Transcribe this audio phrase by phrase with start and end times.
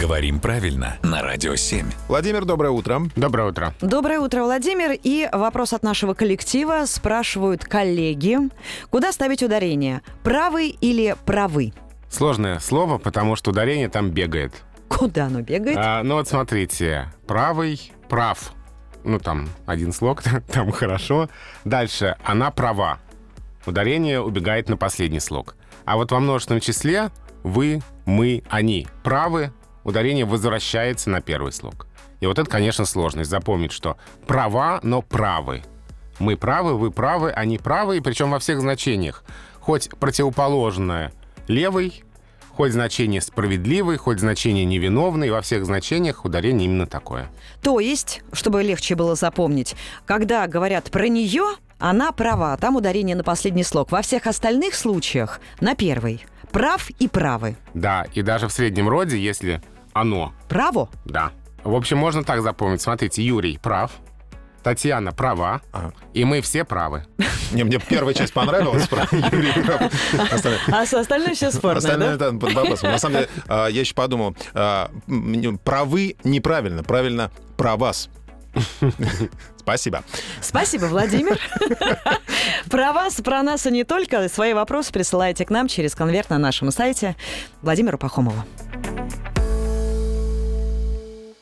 [0.00, 1.86] Говорим правильно на Радио 7.
[2.08, 3.02] Владимир, доброе утро.
[3.14, 3.74] Доброе утро.
[3.80, 4.98] Доброе утро, Владимир.
[5.02, 6.84] И вопрос от нашего коллектива.
[6.86, 8.38] Спрашивают коллеги.
[8.90, 10.02] Куда ставить ударение?
[10.22, 11.72] Правый или правы?
[12.10, 14.52] Сложное слово, потому что ударение там бегает.
[14.88, 15.78] Куда оно бегает?
[15.78, 18.52] А, ну вот смотрите, правый, прав.
[19.04, 20.22] Ну там один слог,
[20.52, 21.28] там хорошо.
[21.64, 22.98] Дальше, она права.
[23.64, 25.56] Ударение убегает на последний слог.
[25.84, 27.10] А вот во множественном числе
[27.42, 29.52] вы, мы, они правы,
[29.84, 31.86] ударение возвращается на первый слог.
[32.20, 33.30] И вот это, конечно, сложность.
[33.30, 35.62] Запомнить, что права, но правы.
[36.18, 39.24] Мы правы, вы правы, они правы, и причем во всех значениях.
[39.60, 41.12] Хоть противоположное
[41.48, 42.04] левый,
[42.56, 47.30] хоть значение справедливый, хоть значение невиновный, во всех значениях ударение именно такое.
[47.62, 49.74] То есть, чтобы легче было запомнить,
[50.06, 51.44] когда говорят про нее,
[51.78, 53.90] она права, там ударение на последний слог.
[53.90, 56.24] Во всех остальных случаях на первый.
[56.52, 57.56] Прав и правы.
[57.74, 59.60] Да, и даже в среднем роде, если
[59.94, 60.90] оно, Право?
[61.06, 61.30] да.
[61.62, 62.82] В общем, можно так запомнить.
[62.82, 63.90] Смотрите, Юрий прав,
[64.62, 65.92] Татьяна права, Ага.
[66.12, 67.06] и мы все правы.
[67.52, 68.86] Не, мне первая часть понравилась.
[68.88, 69.82] про Юрия Прав.
[70.32, 72.32] Остальное- А с остальное все спорно, Остальное да?
[72.32, 72.90] под вопросом.
[72.90, 78.08] На самом деле, а, я еще подумал, а, м, правы неправильно, правильно про вас.
[79.58, 80.02] Спасибо.
[80.40, 81.38] Спасибо, Владимир.
[82.70, 84.28] Про вас, про нас и не только.
[84.28, 87.16] Свои вопросы присылайте к нам через конверт на нашем сайте
[87.62, 88.44] Владимиру Пахомову.